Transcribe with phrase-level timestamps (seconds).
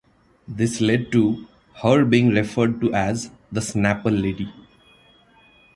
[0.47, 1.45] This led to
[1.83, 4.51] her being referred to as "The Snapple Lady".